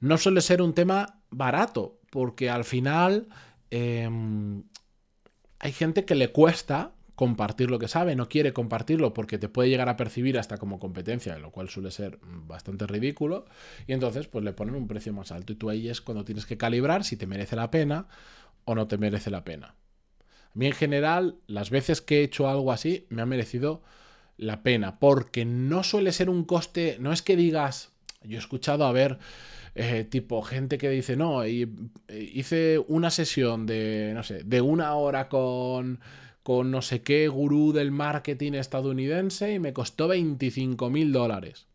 no 0.00 0.18
suele 0.18 0.40
ser 0.40 0.62
un 0.62 0.74
tema 0.74 1.22
barato, 1.30 2.00
porque 2.10 2.50
al 2.50 2.64
final 2.64 3.28
Em, 3.74 4.64
hay 5.58 5.72
gente 5.72 6.04
que 6.04 6.14
le 6.14 6.30
cuesta 6.30 6.92
compartir 7.14 7.70
lo 7.70 7.78
que 7.78 7.88
sabe, 7.88 8.14
no 8.14 8.28
quiere 8.28 8.52
compartirlo 8.52 9.14
porque 9.14 9.38
te 9.38 9.48
puede 9.48 9.70
llegar 9.70 9.88
a 9.88 9.96
percibir 9.96 10.38
hasta 10.38 10.58
como 10.58 10.78
competencia, 10.78 11.38
lo 11.38 11.52
cual 11.52 11.70
suele 11.70 11.90
ser 11.90 12.18
bastante 12.22 12.86
ridículo, 12.86 13.46
y 13.86 13.94
entonces 13.94 14.28
pues 14.28 14.44
le 14.44 14.52
ponen 14.52 14.74
un 14.74 14.88
precio 14.88 15.14
más 15.14 15.32
alto 15.32 15.54
y 15.54 15.56
tú 15.56 15.70
ahí 15.70 15.88
es 15.88 16.02
cuando 16.02 16.22
tienes 16.22 16.44
que 16.44 16.58
calibrar 16.58 17.02
si 17.02 17.16
te 17.16 17.26
merece 17.26 17.56
la 17.56 17.70
pena 17.70 18.08
o 18.66 18.74
no 18.74 18.88
te 18.88 18.98
merece 18.98 19.30
la 19.30 19.42
pena. 19.42 19.68
A 20.18 20.52
mí 20.52 20.66
en 20.66 20.72
general, 20.74 21.36
las 21.46 21.70
veces 21.70 22.02
que 22.02 22.20
he 22.20 22.24
hecho 22.24 22.48
algo 22.48 22.72
así, 22.72 23.06
me 23.08 23.22
ha 23.22 23.26
merecido 23.26 23.82
la 24.36 24.62
pena, 24.62 24.98
porque 24.98 25.46
no 25.46 25.82
suele 25.82 26.12
ser 26.12 26.28
un 26.28 26.44
coste, 26.44 26.98
no 27.00 27.10
es 27.10 27.22
que 27.22 27.36
digas, 27.36 27.91
yo 28.24 28.36
he 28.36 28.40
escuchado 28.40 28.84
a 28.84 28.92
ver, 28.92 29.18
eh, 29.74 30.04
tipo 30.04 30.42
gente 30.42 30.78
que 30.78 30.90
dice, 30.90 31.16
no, 31.16 31.46
y, 31.46 31.68
hice 32.08 32.78
una 32.88 33.10
sesión 33.10 33.66
de, 33.66 34.12
no 34.14 34.22
sé, 34.22 34.42
de 34.44 34.60
una 34.60 34.94
hora 34.94 35.28
con, 35.28 36.00
con 36.42 36.70
no 36.70 36.82
sé 36.82 37.02
qué 37.02 37.28
gurú 37.28 37.72
del 37.72 37.90
marketing 37.90 38.52
estadounidense 38.52 39.52
y 39.52 39.58
me 39.58 39.72
costó 39.72 40.08
25 40.08 40.90
mil 40.90 41.12
dólares. 41.12 41.66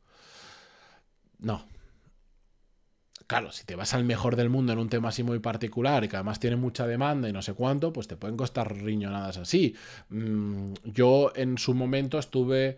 No, 1.40 1.66
Claro, 3.28 3.52
si 3.52 3.66
te 3.66 3.76
vas 3.76 3.94
al 3.94 4.06
mejor 4.06 4.38
del 4.38 4.50
mundo 4.50 4.72
en 4.72 4.80
un 4.80 4.88
tema 4.88 5.10
así 5.10 5.22
muy 5.22 5.40
particular 5.40 6.06
y 6.06 6.08
que 6.08 6.16
además 6.16 6.40
tiene 6.40 6.56
mucha 6.56 6.88
demanda 6.88 7.28
y 7.28 7.34
no 7.34 7.42
sé 7.42 7.54
cuánto, 7.54 7.92
pues 7.92 8.08
te 8.08 8.16
pueden 8.16 8.38
costar 8.38 8.74
riñonadas 8.74 9.36
así. 9.36 9.76
Mm, 10.10 10.74
yo 10.86 11.34
en 11.36 11.58
su 11.58 11.74
momento 11.74 12.20
estuve 12.20 12.78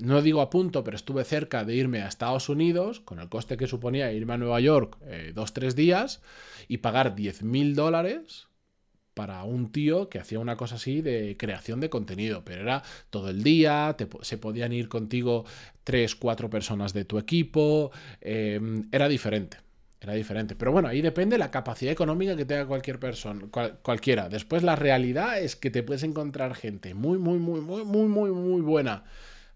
no 0.00 0.22
digo 0.22 0.40
a 0.40 0.50
punto, 0.50 0.84
pero 0.84 0.96
estuve 0.96 1.24
cerca 1.24 1.64
de 1.64 1.74
irme 1.74 2.02
a 2.02 2.08
Estados 2.08 2.48
Unidos, 2.48 3.00
con 3.00 3.18
el 3.18 3.28
coste 3.28 3.56
que 3.56 3.66
suponía 3.66 4.12
irme 4.12 4.34
a 4.34 4.38
Nueva 4.38 4.60
York 4.60 4.96
eh, 5.06 5.32
dos, 5.34 5.52
tres 5.52 5.76
días, 5.76 6.20
y 6.68 6.78
pagar 6.78 7.14
10 7.14 7.42
mil 7.42 7.74
dólares 7.74 8.48
para 9.14 9.42
un 9.42 9.72
tío 9.72 10.08
que 10.08 10.20
hacía 10.20 10.38
una 10.38 10.56
cosa 10.56 10.76
así 10.76 11.00
de 11.02 11.36
creación 11.36 11.80
de 11.80 11.90
contenido, 11.90 12.44
pero 12.44 12.62
era 12.62 12.84
todo 13.10 13.30
el 13.30 13.42
día, 13.42 13.96
se 14.22 14.38
podían 14.38 14.72
ir 14.72 14.88
contigo 14.88 15.44
tres, 15.82 16.14
cuatro 16.14 16.48
personas 16.48 16.92
de 16.92 17.04
tu 17.04 17.18
equipo, 17.18 17.90
em, 18.20 18.88
era 18.92 19.08
diferente. 19.08 19.56
Era 20.00 20.12
diferente. 20.12 20.54
Pero 20.54 20.70
bueno, 20.70 20.86
ahí 20.86 21.02
depende 21.02 21.36
la 21.36 21.50
capacidad 21.50 21.92
económica 21.92 22.36
que 22.36 22.44
tenga 22.44 22.66
cualquier 22.66 23.00
persona, 23.00 23.48
cualquiera. 23.82 24.28
Después 24.28 24.62
la 24.62 24.76
realidad 24.76 25.40
es 25.40 25.56
que 25.56 25.70
te 25.70 25.82
puedes 25.82 26.04
encontrar 26.04 26.54
gente 26.54 26.94
muy, 26.94 27.18
muy, 27.18 27.38
muy, 27.38 27.60
muy, 27.60 27.84
muy, 27.84 28.06
muy, 28.06 28.30
muy 28.30 28.60
buena 28.60 29.02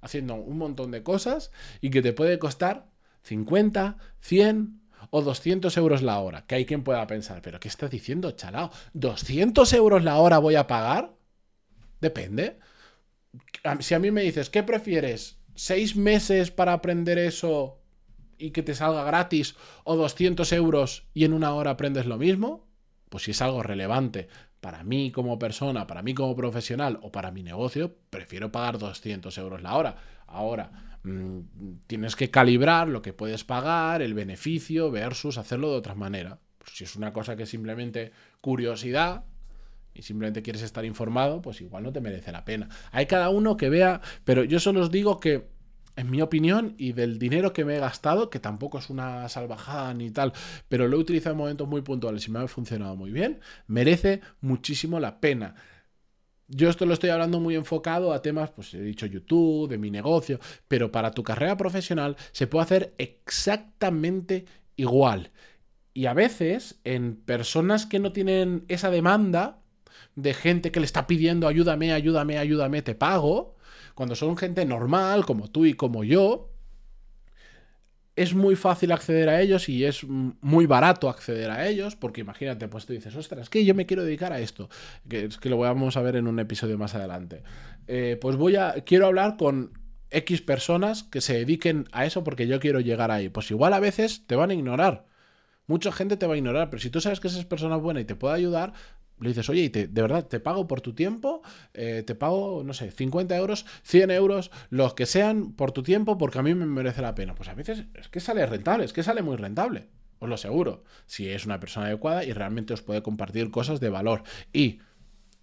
haciendo 0.03 0.35
un 0.35 0.59
montón 0.59 0.91
de 0.91 1.03
cosas 1.03 1.51
y 1.81 1.91
que 1.91 2.03
te 2.03 2.13
puede 2.13 2.39
costar 2.39 2.91
50, 3.23 3.97
100, 4.21 4.83
o 5.11 5.23
200 5.23 5.77
euros 5.77 6.03
la 6.03 6.19
hora. 6.19 6.47
Que 6.47 6.57
hay 6.57 6.67
quien 6.67 6.83
pueda 6.83 7.07
pensar, 7.07 7.43
pero 7.43 7.61
¿qué 7.61 7.69
estás 7.69 7.91
diciendo, 7.91 8.31
chalao? 8.33 8.71
¿200 8.95 9.73
euros 9.75 10.05
la 10.05 10.19
hora 10.19 10.39
voy 10.39 10.57
a 10.57 10.67
pagar? 10.67 11.15
Depende. 12.01 12.59
Si 13.81 13.95
a 13.95 13.99
mí 13.99 14.11
me 14.11 14.23
dices, 14.23 14.51
¿qué 14.51 14.63
prefieres? 14.63 15.39
¿Seis 15.55 15.97
meses 15.97 16.51
para 16.51 16.73
aprender 16.73 17.19
eso 17.19 17.79
y 18.39 18.51
que 18.51 18.63
te 18.63 18.75
salga 18.75 19.05
gratis 19.05 19.55
o 19.85 19.97
200 19.97 20.51
euros 20.53 21.07
y 21.15 21.25
en 21.25 21.33
una 21.33 21.55
hora 21.55 21.73
aprendes 21.73 22.07
lo 22.07 22.19
mismo? 22.19 22.67
Pues 23.09 23.25
si 23.25 23.33
es 23.33 23.43
algo 23.43 23.63
relevante 23.63 24.29
para 24.63 24.83
mí 24.83 25.13
como 25.13 25.39
persona, 25.39 25.87
para 25.87 26.01
mí 26.01 26.15
como 26.15 26.35
profesional 26.35 26.99
o 27.03 27.13
para 27.13 27.31
mi 27.31 27.43
negocio, 27.43 27.95
prefiero 28.09 28.51
pagar 28.51 28.79
200 28.79 29.37
euros 29.37 29.61
la 29.61 29.77
hora. 29.77 29.97
Ahora, 30.27 30.93
Mm, 31.05 31.41
tienes 31.89 32.15
que 32.15 32.31
calibrar 32.31 32.89
lo 32.89 33.03
que 33.03 33.13
puedes 33.13 33.45
pagar, 33.45 34.03
el 34.03 34.15
beneficio, 34.15 34.91
versus 34.91 35.39
hacerlo 35.39 35.71
de 35.71 35.77
otra 35.79 35.95
manera. 35.95 36.39
Pues 36.59 36.77
si 36.77 36.85
es 36.85 36.97
una 36.97 37.13
cosa 37.13 37.37
que 37.37 37.43
es 37.45 37.49
simplemente 37.49 38.13
curiosidad 38.41 39.25
y 39.95 40.03
simplemente 40.03 40.43
quieres 40.43 40.63
estar 40.63 40.85
informado, 40.85 41.43
pues 41.43 41.61
igual 41.61 41.83
no 41.83 41.93
te 41.93 42.01
merece 42.01 42.33
la 42.33 42.45
pena. 42.45 42.69
Hay 42.93 43.07
cada 43.07 43.31
uno 43.31 43.57
que 43.57 43.69
vea, 43.69 44.01
pero 44.25 44.45
yo 44.45 44.61
solo 44.61 44.81
os 44.81 44.91
digo 44.91 45.19
que 45.19 45.49
en 45.97 46.11
mi 46.11 46.23
opinión, 46.23 46.75
y 46.79 46.93
del 46.93 47.19
dinero 47.19 47.53
que 47.53 47.65
me 47.65 47.77
he 47.77 47.81
gastado, 47.81 48.31
que 48.31 48.41
tampoco 48.41 48.79
es 48.79 48.91
una 48.91 49.29
salvajada 49.29 49.93
ni 49.95 50.11
tal, 50.11 50.33
pero 50.69 50.89
lo 50.89 50.97
he 50.97 51.01
utilizado 51.01 51.33
en 51.33 51.39
momentos 51.39 51.69
muy 51.69 51.83
puntuales 51.83 52.27
y 52.27 52.31
me 52.31 52.41
ha 52.41 52.49
funcionado 52.49 52.97
muy 52.97 53.11
bien, 53.11 53.41
merece 53.67 54.21
muchísimo 54.41 55.01
la 55.01 55.21
pena. 55.21 55.55
Yo 56.49 56.69
esto 56.69 56.85
lo 56.85 56.95
estoy 56.95 57.11
hablando 57.11 57.41
muy 57.41 57.55
enfocado 57.55 58.13
a 58.13 58.21
temas, 58.21 58.51
pues 58.51 58.75
he 58.75 58.83
dicho 58.83 59.07
YouTube, 59.07 59.69
de 59.69 59.79
mi 59.79 59.91
negocio, 59.91 60.39
pero 60.69 60.93
para 60.93 61.13
tu 61.13 61.23
carrera 61.23 61.57
profesional 61.57 62.17
se 62.33 62.47
puede 62.47 62.65
hacer 62.65 62.95
exactamente 62.99 64.45
igual. 64.77 65.31
Y 65.95 66.07
a 66.07 66.15
veces 66.15 66.81
en 66.85 67.17
personas 67.17 67.87
que 67.87 67.99
no 67.99 68.13
tienen 68.13 68.65
esa 68.69 68.91
demanda 68.91 69.61
de 70.15 70.35
gente 70.35 70.73
que 70.73 70.81
le 70.81 70.87
está 70.87 71.07
pidiendo 71.07 71.49
ayúdame, 71.49 71.93
ayúdame, 71.93 72.39
ayúdame, 72.39 72.83
te 72.83 72.95
pago, 72.95 73.57
cuando 73.95 74.15
son 74.15 74.37
gente 74.37 74.65
normal 74.65 75.25
como 75.25 75.49
tú 75.49 75.67
y 75.67 75.75
como 75.75 76.05
yo, 76.05 76.53
es 78.15 78.35
muy 78.35 78.57
fácil 78.57 78.93
acceder 78.93 79.29
a 79.29 79.41
ellos 79.41 79.69
y 79.69 79.85
es 79.85 80.05
muy 80.05 80.67
barato 80.67 81.09
acceder 81.09 81.51
a 81.51 81.67
ellos, 81.67 81.97
porque 81.97 82.21
imagínate, 82.21 82.69
pues 82.69 82.85
tú 82.85 82.93
dices, 82.93 83.17
ostras, 83.17 83.49
que 83.49 83.65
yo 83.65 83.75
me 83.75 83.87
quiero 83.87 84.05
dedicar 84.05 84.33
a 84.33 84.41
esto, 84.41 84.69
que 85.09 85.25
es 85.25 85.39
que 85.39 85.49
lo 85.49 85.59
vamos 85.59 85.97
a 85.97 86.03
ver 86.03 86.17
en 86.17 86.27
un 86.27 86.39
episodio 86.39 86.77
más 86.77 86.95
adelante. 86.95 87.43
Eh, 87.87 88.19
pues 88.21 88.37
voy 88.37 88.57
a, 88.57 88.75
quiero 88.85 89.07
hablar 89.07 89.37
con 89.37 89.73
X 90.11 90.43
personas 90.43 91.05
que 91.05 91.23
se 91.23 91.35
dediquen 91.35 91.89
a 91.93 92.05
eso 92.05 92.23
porque 92.23 92.47
yo 92.47 92.61
quiero 92.61 92.81
llegar 92.81 93.11
ahí. 93.11 93.31
Pues 93.31 93.51
igual 93.51 93.73
a 93.73 93.81
veces 93.81 94.27
te 94.27 94.37
van 94.37 94.51
a 94.51 94.55
ignorar. 94.55 95.07
Mucha 95.67 95.91
gente 95.91 96.17
te 96.17 96.27
va 96.27 96.35
a 96.35 96.37
ignorar, 96.37 96.69
pero 96.69 96.83
si 96.83 96.91
tú 96.91 97.01
sabes 97.01 97.19
que 97.19 97.29
esa 97.29 97.43
persona 97.49 97.77
es 97.77 97.83
buena 97.83 98.01
y 98.01 98.05
te 98.05 98.15
puede 98.15 98.35
ayudar, 98.35 98.75
le 99.23 99.29
dices, 99.29 99.49
oye, 99.49 99.71
de 99.71 100.03
verdad, 100.03 100.27
te 100.27 100.41
pago 100.41 100.67
por 100.67 100.81
tu 100.81 100.95
tiempo, 100.95 101.43
eh, 101.75 102.03
te 102.07 102.15
pago, 102.15 102.63
no 102.65 102.75
sé, 102.75 102.91
50 102.91 103.37
euros, 103.37 103.65
100 103.85 104.11
euros, 104.11 104.51
los 104.71 104.95
que 104.95 105.07
sean 105.07 105.53
por 105.53 105.73
tu 105.73 105.83
tiempo, 105.83 106.19
porque 106.19 106.39
a 106.39 106.43
mí 106.43 106.55
me 106.55 106.67
merece 106.67 107.03
la 107.03 107.15
pena. 107.15 107.35
Pues 107.35 107.49
a 107.49 107.55
veces 107.55 107.85
es 107.95 108.09
que 108.09 108.21
sale 108.21 108.45
rentable, 108.47 108.85
es 108.85 108.93
que 108.93 109.03
sale 109.03 109.23
muy 109.23 109.37
rentable, 109.37 109.87
os 110.19 110.29
lo 110.29 110.35
aseguro, 110.35 110.85
si 111.07 111.29
es 111.29 111.47
una 111.47 111.61
persona 111.61 111.87
adecuada 111.87 112.25
y 112.25 112.33
realmente 112.33 112.75
os 112.75 112.83
puede 112.83 113.03
compartir 113.03 113.51
cosas 113.51 113.81
de 113.81 113.89
valor. 113.91 114.23
Y 114.53 114.81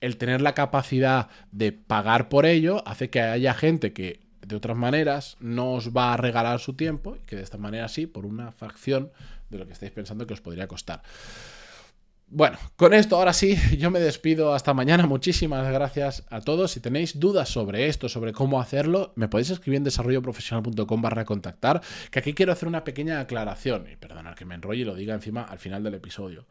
el 0.01 0.17
tener 0.17 0.41
la 0.41 0.53
capacidad 0.53 1.29
de 1.51 1.71
pagar 1.71 2.29
por 2.29 2.45
ello 2.45 2.83
hace 2.87 3.09
que 3.09 3.21
haya 3.21 3.53
gente 3.53 3.93
que 3.93 4.21
de 4.45 4.55
otras 4.55 4.77
maneras 4.77 5.37
no 5.39 5.73
os 5.73 5.95
va 5.95 6.13
a 6.13 6.17
regalar 6.17 6.59
su 6.59 6.73
tiempo 6.73 7.17
y 7.17 7.25
que 7.25 7.35
de 7.35 7.43
esta 7.43 7.57
manera 7.57 7.87
sí, 7.87 8.07
por 8.07 8.25
una 8.25 8.51
fracción 8.51 9.11
de 9.49 9.57
lo 9.57 9.67
que 9.67 9.73
estáis 9.73 9.91
pensando 9.91 10.25
que 10.25 10.33
os 10.33 10.41
podría 10.41 10.67
costar. 10.67 11.01
Bueno, 12.31 12.59
con 12.75 12.93
esto 12.93 13.15
ahora 13.15 13.33
sí, 13.33 13.57
yo 13.79 13.89
me 13.89 13.99
despido 13.99 14.53
hasta 14.53 14.75
mañana. 14.75 15.07
Muchísimas 15.07 15.71
gracias 15.71 16.25
a 16.29 16.41
todos. 16.41 16.71
Si 16.71 16.79
tenéis 16.79 17.19
dudas 17.19 17.49
sobre 17.49 17.87
esto, 17.87 18.07
sobre 18.07 18.33
cómo 18.33 18.61
hacerlo, 18.61 19.13
me 19.15 19.27
podéis 19.27 19.49
escribir 19.49 19.77
en 19.77 19.83
desarrolloprofesional.com 19.85 21.01
barra 21.01 21.25
contactar, 21.25 21.81
que 22.11 22.19
aquí 22.19 22.35
quiero 22.35 22.51
hacer 22.51 22.67
una 22.67 22.83
pequeña 22.83 23.19
aclaración. 23.19 23.87
Y 23.91 23.95
perdonad 23.95 24.35
que 24.35 24.45
me 24.45 24.53
enrolle 24.53 24.81
y 24.81 24.85
lo 24.85 24.93
diga 24.93 25.15
encima 25.15 25.41
al 25.43 25.57
final 25.57 25.81
del 25.83 25.95
episodio. 25.95 26.45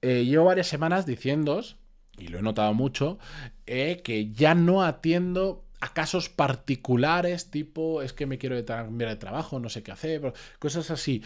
Eh, 0.00 0.24
llevo 0.24 0.46
varias 0.46 0.68
semanas 0.68 1.04
diciéndos, 1.04 1.76
y 2.16 2.28
lo 2.28 2.38
he 2.38 2.42
notado 2.42 2.72
mucho, 2.72 3.18
eh, 3.66 4.00
que 4.02 4.32
ya 4.32 4.54
no 4.54 4.82
atiendo 4.82 5.64
a 5.80 5.92
casos 5.92 6.30
particulares, 6.30 7.50
tipo, 7.50 8.00
es 8.00 8.14
que 8.14 8.24
me 8.24 8.38
quiero 8.38 8.64
cambiar 8.64 9.10
de 9.10 9.16
trabajo, 9.16 9.60
no 9.60 9.68
sé 9.68 9.82
qué 9.82 9.92
hacer, 9.92 10.32
cosas 10.58 10.90
así. 10.90 11.22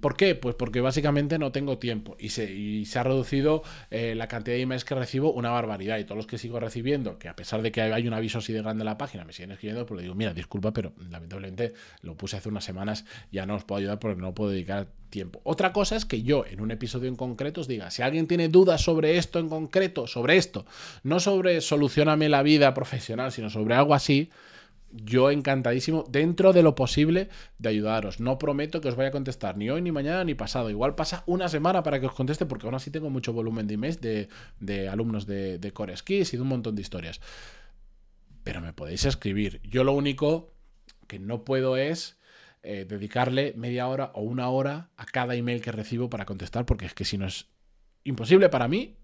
¿Por 0.00 0.16
qué? 0.16 0.34
Pues 0.34 0.54
porque 0.54 0.80
básicamente 0.80 1.38
no 1.38 1.52
tengo 1.52 1.78
tiempo 1.78 2.16
y 2.18 2.30
se, 2.30 2.84
se 2.84 2.98
ha 2.98 3.02
reducido 3.02 3.62
eh, 3.90 4.14
la 4.14 4.28
cantidad 4.28 4.56
de 4.56 4.62
emails 4.62 4.84
que 4.84 4.94
recibo 4.94 5.32
una 5.32 5.50
barbaridad 5.50 5.98
y 5.98 6.04
todos 6.04 6.16
los 6.16 6.26
que 6.26 6.38
sigo 6.38 6.58
recibiendo, 6.58 7.18
que 7.18 7.28
a 7.28 7.36
pesar 7.36 7.60
de 7.62 7.70
que 7.70 7.82
hay 7.82 8.08
un 8.08 8.14
aviso 8.14 8.38
así 8.38 8.52
de 8.52 8.62
grande 8.62 8.82
en 8.82 8.86
la 8.86 8.96
página, 8.96 9.24
me 9.24 9.32
siguen 9.32 9.52
escribiendo, 9.52 9.84
pues 9.84 9.98
le 9.98 10.02
digo, 10.04 10.14
mira, 10.14 10.32
disculpa, 10.32 10.72
pero 10.72 10.94
lamentablemente 11.10 11.74
lo 12.02 12.16
puse 12.16 12.36
hace 12.36 12.48
unas 12.48 12.64
semanas, 12.64 13.04
ya 13.30 13.44
no 13.46 13.56
os 13.56 13.64
puedo 13.64 13.78
ayudar 13.78 13.98
porque 13.98 14.20
no 14.20 14.34
puedo 14.34 14.50
dedicar 14.50 14.88
tiempo. 15.10 15.40
Otra 15.44 15.72
cosa 15.72 15.96
es 15.96 16.04
que 16.04 16.22
yo 16.22 16.44
en 16.46 16.60
un 16.60 16.70
episodio 16.70 17.08
en 17.08 17.16
concreto 17.16 17.60
os 17.60 17.68
diga, 17.68 17.90
si 17.90 18.02
alguien 18.02 18.26
tiene 18.26 18.48
dudas 18.48 18.82
sobre 18.82 19.18
esto 19.18 19.38
en 19.38 19.48
concreto, 19.48 20.06
sobre 20.06 20.36
esto, 20.36 20.64
no 21.02 21.20
sobre 21.20 21.60
solucioname 21.60 22.28
la 22.28 22.42
vida 22.42 22.72
profesional, 22.74 23.32
sino 23.32 23.50
sobre 23.50 23.74
algo 23.74 23.94
así, 23.94 24.30
yo 24.94 25.30
encantadísimo, 25.30 26.04
dentro 26.08 26.52
de 26.52 26.62
lo 26.62 26.74
posible, 26.74 27.28
de 27.58 27.68
ayudaros. 27.68 28.20
No 28.20 28.38
prometo 28.38 28.80
que 28.80 28.88
os 28.88 28.96
vaya 28.96 29.08
a 29.08 29.12
contestar 29.12 29.56
ni 29.56 29.68
hoy, 29.70 29.82
ni 29.82 29.92
mañana, 29.92 30.24
ni 30.24 30.34
pasado. 30.34 30.70
Igual 30.70 30.94
pasa 30.94 31.24
una 31.26 31.48
semana 31.48 31.82
para 31.82 32.00
que 32.00 32.06
os 32.06 32.14
conteste, 32.14 32.46
porque 32.46 32.66
aún 32.66 32.74
así 32.74 32.90
tengo 32.90 33.10
mucho 33.10 33.32
volumen 33.32 33.66
de 33.66 33.74
emails 33.74 34.00
de, 34.00 34.88
alumnos 34.88 35.26
de, 35.26 35.58
de 35.58 35.72
Core 35.72 35.96
Skills 35.96 36.34
y 36.34 36.36
de 36.36 36.42
un 36.42 36.48
montón 36.48 36.74
de 36.76 36.82
historias. 36.82 37.20
Pero 38.44 38.60
me 38.60 38.72
podéis 38.72 39.04
escribir. 39.04 39.60
Yo 39.64 39.84
lo 39.84 39.92
único 39.92 40.54
que 41.06 41.18
no 41.18 41.44
puedo 41.44 41.76
es 41.76 42.18
eh, 42.62 42.86
dedicarle 42.88 43.52
media 43.56 43.88
hora 43.88 44.10
o 44.14 44.22
una 44.22 44.48
hora 44.48 44.90
a 44.96 45.04
cada 45.04 45.34
email 45.34 45.60
que 45.60 45.70
recibo 45.70 46.08
para 46.08 46.24
contestar, 46.24 46.64
porque 46.64 46.86
es 46.86 46.94
que 46.94 47.04
si 47.04 47.18
no 47.18 47.26
es 47.26 47.48
imposible 48.04 48.48
para 48.48 48.68
mí, 48.68 48.96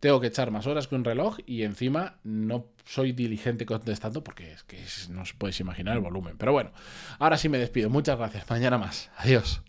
tengo 0.00 0.20
que 0.20 0.28
echar 0.28 0.50
más 0.50 0.66
horas 0.66 0.88
que 0.88 0.94
un 0.94 1.04
reloj 1.04 1.38
y 1.46 1.62
encima 1.62 2.16
no 2.24 2.66
soy 2.84 3.12
diligente 3.12 3.66
contestando 3.66 4.24
porque 4.24 4.52
es 4.52 4.64
que 4.64 4.82
no 5.10 5.22
os 5.22 5.34
podéis 5.34 5.60
imaginar 5.60 5.94
el 5.94 6.02
volumen. 6.02 6.36
Pero 6.38 6.52
bueno, 6.52 6.72
ahora 7.18 7.36
sí 7.36 7.48
me 7.48 7.58
despido. 7.58 7.90
Muchas 7.90 8.18
gracias. 8.18 8.48
Mañana 8.48 8.78
más. 8.78 9.10
Adiós. 9.18 9.62